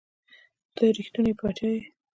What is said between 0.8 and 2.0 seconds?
رښتونے باچا ئې